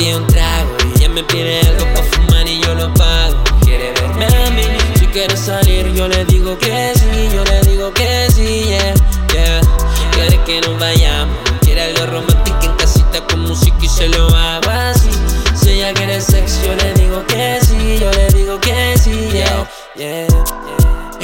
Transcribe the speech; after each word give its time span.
pide 0.00 0.16
un 0.16 0.26
trago 0.26 0.76
ella 0.96 1.08
me 1.10 1.22
pide 1.24 1.60
algo 1.60 1.84
pa' 1.94 2.02
fumar 2.02 2.48
y 2.48 2.60
yo 2.60 2.74
lo 2.74 2.92
pago. 2.94 3.36
Quiere 3.62 3.92
verme 3.92 4.26
a 4.26 4.50
mí, 4.50 4.62
si 4.98 5.06
quiere 5.06 5.36
salir 5.36 5.92
yo 5.92 6.08
le 6.08 6.24
digo 6.24 6.58
que 6.58 6.92
sí, 6.94 7.28
yo 7.34 7.44
le 7.44 7.60
digo 7.60 7.92
que 7.92 8.28
sí, 8.34 8.64
yeah, 8.68 8.94
yeah. 9.34 9.60
Quiere 10.12 10.42
que 10.44 10.60
nos 10.62 10.78
vayamos, 10.78 11.36
quiere 11.60 11.82
algo 11.82 12.06
romántico 12.06 12.58
en 12.62 12.76
casita 12.76 13.26
con 13.26 13.40
música 13.40 13.76
y 13.80 13.88
se 13.88 14.08
lo 14.08 14.28
hago 14.34 14.70
así. 14.70 15.10
Si 15.54 15.70
ella 15.70 15.92
quiere 15.92 16.20
sexo 16.20 16.64
yo 16.64 16.74
le 16.76 16.94
digo 16.94 17.24
que 17.26 17.58
sí, 17.62 17.98
yo 18.00 18.10
le 18.10 18.28
digo 18.28 18.58
que 18.58 18.96
sí, 18.98 19.28
yeah, 19.32 19.68
yeah. 19.96 20.39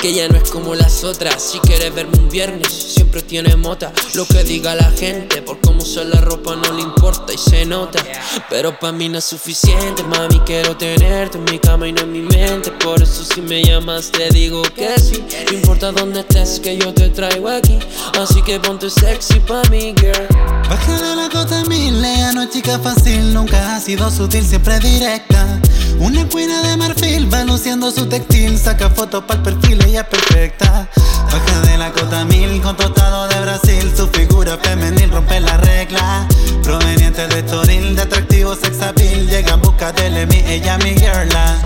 Que 0.00 0.10
ella 0.10 0.28
no 0.28 0.36
es 0.36 0.50
como 0.50 0.76
las 0.76 1.02
otras. 1.02 1.42
Si 1.42 1.58
quieres 1.58 1.92
verme 1.92 2.18
un 2.18 2.28
viernes, 2.28 2.72
siempre 2.72 3.20
tiene 3.20 3.56
mota. 3.56 3.92
Lo 4.14 4.26
que 4.26 4.44
diga 4.44 4.76
la 4.76 4.90
gente, 4.92 5.42
por 5.42 5.60
cómo 5.60 5.82
usa 5.82 6.04
la 6.04 6.20
ropa 6.20 6.54
no 6.54 6.72
le 6.72 6.82
importa 6.82 7.32
y 7.32 7.38
se 7.38 7.64
nota. 7.64 8.00
Pero 8.48 8.78
para 8.78 8.92
mí 8.92 9.08
no 9.08 9.18
es 9.18 9.24
suficiente, 9.24 10.04
mami. 10.04 10.38
Quiero 10.46 10.76
tenerte 10.76 11.38
en 11.38 11.44
mi 11.44 11.58
cama 11.58 11.88
y 11.88 11.92
no 11.92 12.02
en 12.02 12.12
mi 12.12 12.22
mente. 12.22 12.70
Por 12.70 13.02
eso, 13.02 13.24
si 13.24 13.40
me 13.40 13.62
llamas, 13.64 14.12
te 14.12 14.28
digo 14.30 14.62
que 14.62 14.98
sí. 15.00 15.24
No 15.46 15.58
importa 15.58 15.90
dónde 15.90 16.20
estés, 16.20 16.60
que 16.60 16.78
yo 16.78 16.94
te 16.94 17.08
traigo 17.08 17.48
aquí. 17.48 17.78
Así 18.20 18.40
que 18.42 18.60
ponte 18.60 18.90
sexy 18.90 19.40
pa' 19.40 19.62
mí, 19.70 19.94
girl. 19.96 20.28
Baja 20.68 21.00
de 21.00 21.16
la 21.16 21.28
cota 21.28 21.64
mil, 21.64 22.04
ella 22.04 22.32
no 22.32 22.42
es 22.42 22.50
chica 22.50 22.78
fácil, 22.78 23.32
nunca 23.32 23.74
ha 23.74 23.80
sido 23.80 24.10
sutil, 24.10 24.46
siempre 24.46 24.78
directa. 24.78 25.60
Una 26.00 26.28
cuina 26.28 26.62
de 26.62 26.76
marfil 26.76 27.32
va 27.32 27.44
luciendo 27.44 27.90
su 27.90 28.06
textil, 28.06 28.56
saca 28.58 28.88
fotos 28.88 29.24
para 29.24 29.40
el 29.40 29.44
perfil, 29.44 29.84
ella 29.84 30.02
es 30.02 30.06
perfecta. 30.06 30.88
Baja 31.24 31.60
de 31.60 31.76
la 31.76 31.92
cota 31.92 32.24
mil 32.24 32.62
con 32.62 32.76
tostado 32.76 33.26
de 33.28 33.40
Brasil, 33.40 33.92
su 33.96 34.06
figura 34.08 34.56
femenil 34.58 35.10
rompe 35.10 35.40
la 35.40 35.56
regla. 35.56 36.28
Proveniente 36.62 37.26
de 37.26 37.42
Toril, 37.42 37.96
de 37.96 38.02
atractivo 38.02 38.54
sex 38.54 38.80
appeal, 38.80 39.26
llega 39.26 39.54
en 39.54 39.60
busca 39.60 39.92
de 39.92 40.08
Lemmy, 40.10 40.44
ella 40.46 40.78
mi 40.78 40.94
girla. 40.94 41.58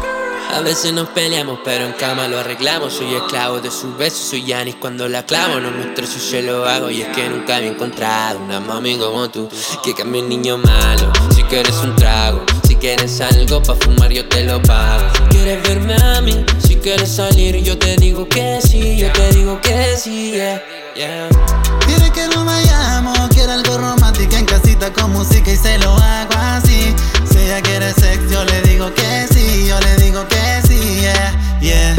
A 0.54 0.60
veces 0.60 0.92
nos 0.92 1.08
peleamos, 1.08 1.60
pero 1.64 1.86
en 1.86 1.92
cama 1.92 2.28
lo 2.28 2.38
arreglamos. 2.38 2.92
Soy 2.92 3.14
esclavo 3.14 3.60
de 3.60 3.70
sus 3.70 3.96
besos, 3.96 4.20
soy 4.20 4.44
Yanis 4.44 4.76
cuando 4.76 5.08
la 5.08 5.24
clavo. 5.24 5.60
No 5.60 5.70
muestro 5.70 6.06
si 6.06 6.20
se 6.20 6.42
lo 6.42 6.66
hago, 6.66 6.90
y 6.90 7.00
es 7.00 7.08
que 7.08 7.28
nunca 7.28 7.56
había 7.56 7.70
encontrado 7.70 8.38
una 8.38 8.60
mami 8.60 8.98
como 8.98 9.30
tú 9.30 9.48
que 9.82 9.94
cambie 9.94 10.22
niño 10.22 10.58
malo. 10.58 11.10
Si 11.34 11.42
quieres 11.44 11.76
un 11.76 11.96
trago, 11.96 12.44
quieres 12.82 13.20
algo 13.20 13.62
pa' 13.62 13.76
fumar, 13.76 14.10
yo 14.10 14.28
te 14.28 14.42
lo 14.42 14.60
pago. 14.60 15.06
Quieres 15.30 15.62
verme 15.62 15.94
a 16.02 16.20
mí, 16.20 16.44
si 16.66 16.74
quieres 16.74 17.14
salir, 17.14 17.54
yo 17.62 17.78
te 17.78 17.94
digo 17.94 18.28
que 18.28 18.58
sí, 18.60 18.96
yo 18.96 19.12
te 19.12 19.30
digo 19.30 19.60
que 19.60 19.96
sí, 19.96 20.32
yeah, 20.32 20.60
yeah. 20.96 21.28
Quiere 21.86 22.10
que 22.10 22.26
nos 22.34 22.44
vayamos, 22.44 23.16
quiere 23.28 23.52
algo 23.52 23.78
romántico 23.78 24.34
en 24.34 24.46
casita 24.46 24.92
con 24.92 25.12
música 25.12 25.52
y 25.52 25.56
se 25.56 25.78
lo 25.78 25.92
hago 25.92 26.34
así. 26.36 26.92
Si 27.30 27.38
ella 27.38 27.62
quiere 27.62 27.92
sex, 27.92 28.18
yo 28.28 28.44
le 28.44 28.60
digo 28.62 28.92
que 28.92 29.28
sí, 29.32 29.64
yo 29.68 29.78
le 29.78 29.96
digo 30.02 30.26
que 30.26 30.66
sí, 30.66 30.80
yeah, 31.02 31.60
yeah. 31.60 31.96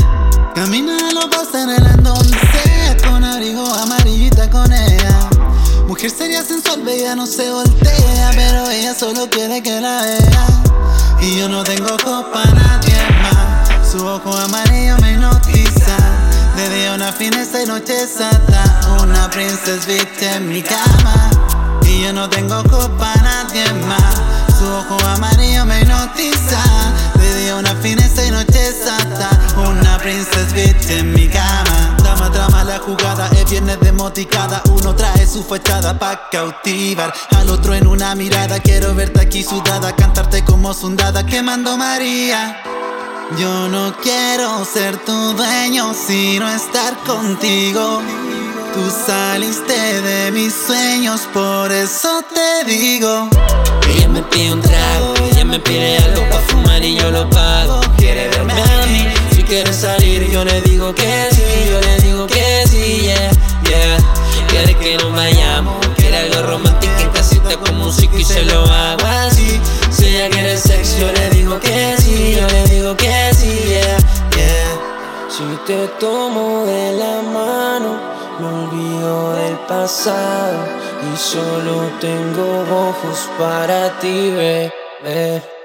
Camina 0.53 0.97
a 0.97 1.13
los 1.13 1.27
pasarelas 1.27 1.93
en 1.93 2.03
donde 2.03 2.37
sea, 2.51 2.97
con 3.07 3.23
abrigo 3.23 3.65
amarillita 3.65 4.49
con 4.49 4.69
ella. 4.73 5.29
Mujer 5.87 6.11
seria 6.11 6.43
sensual, 6.43 6.81
bella, 6.81 7.15
no 7.15 7.25
se 7.25 7.49
voltea, 7.49 8.31
pero 8.35 8.69
ella 8.69 8.93
solo 8.93 9.29
quiere 9.29 9.63
que 9.63 9.79
la 9.79 10.01
vea. 10.01 10.42
Yo 11.43 11.49
no 11.49 11.61
tengo 11.61 11.97
para 12.31 12.53
nadie 12.53 12.95
más, 13.21 13.91
su 13.91 13.97
ojo 14.07 14.33
amarillo 14.33 14.95
me 15.01 15.11
hipnotiza. 15.11 15.97
De 16.55 16.69
día 16.69 16.93
una 16.93 17.11
fineza 17.11 17.61
y 17.61 17.65
noche 17.65 18.07
sata, 18.07 18.63
una 19.01 19.29
princess 19.29 19.85
bitch 19.85 20.21
en 20.21 20.47
mi 20.47 20.61
cama. 20.61 21.29
Y 21.85 22.03
yo 22.03 22.13
no 22.13 22.29
tengo 22.29 22.63
para 22.97 23.21
nadie 23.21 23.65
más, 23.85 24.21
su 24.57 24.65
ojo 24.65 24.97
amarillo 25.05 25.65
me 25.65 25.81
hipnotiza. 25.81 26.82
Moticada. 33.93 34.61
Uno 34.69 34.95
trae 34.95 35.25
su 35.25 35.43
fachada 35.43 35.97
pa' 35.97 36.29
cautivar 36.29 37.13
al 37.37 37.49
otro 37.49 37.73
en 37.73 37.87
una 37.87 38.15
mirada. 38.15 38.59
Quiero 38.59 38.93
verte 38.93 39.21
aquí 39.21 39.43
sudada, 39.43 39.95
cantarte 39.95 40.43
como 40.43 40.73
sundada, 40.73 41.25
quemando 41.25 41.77
María. 41.77 42.61
Yo 43.37 43.67
no 43.69 43.95
quiero 44.01 44.65
ser 44.65 44.97
tu 45.05 45.33
dueño, 45.33 45.93
sino 45.93 46.47
estar 46.49 46.95
contigo. 47.03 48.01
Tú 48.73 48.91
saliste 49.05 50.01
de 50.01 50.31
mis 50.31 50.53
sueños, 50.53 51.21
por 51.33 51.71
eso 51.71 52.21
te 52.33 52.71
digo. 52.71 53.29
Ella 53.87 54.07
me 54.07 54.21
pide 54.23 54.53
un 54.53 54.61
trago, 54.61 55.13
ella 55.31 55.45
me 55.45 55.59
pide 55.59 55.97
algo 55.97 56.29
pa' 56.29 56.41
fumar 56.47 56.83
y 56.83 56.95
yo 56.95 57.11
lo 57.11 57.29
pago. 57.29 57.81
Quiere 57.97 58.27
verme 58.29 58.53
a 58.53 58.85
mí, 58.87 59.07
si 59.35 59.43
quiere 59.43 59.71
salir 59.73 60.29
yo 60.31 60.43
le 60.43 60.61
digo 60.61 60.93
que 60.95 61.32
Que 64.83 64.97
nos 64.97 65.15
vayamos, 65.15 65.77
quiere 65.95 66.17
algo 66.17 66.41
romántico 66.41 66.93
en 66.99 67.09
casita 67.11 67.55
con 67.55 67.77
música 67.77 68.17
y 68.17 68.23
se 68.25 68.43
lo 68.43 68.65
hago 68.65 69.05
así. 69.05 69.57
Si 69.89 70.07
ella 70.07 70.29
quiere 70.29 70.57
sexo 70.57 70.99
yo 70.99 71.11
le 71.13 71.29
digo 71.29 71.57
que 71.57 71.95
sí, 71.99 72.35
yo 72.37 72.45
le 72.47 72.65
digo 72.65 72.97
que 72.97 73.33
sí, 73.33 73.63
yeah, 73.65 73.97
yeah. 74.35 75.29
Si 75.29 75.43
te 75.65 75.87
tomo 76.01 76.65
de 76.65 76.97
la 76.97 77.21
mano, 77.21 77.97
me 78.39 78.45
olvido 78.45 79.33
del 79.35 79.55
pasado 79.69 80.67
y 81.13 81.17
solo 81.17 81.89
tengo 82.01 82.65
ojos 82.89 83.29
para 83.39 83.97
ti, 84.01 84.31
bebé. 84.31 85.62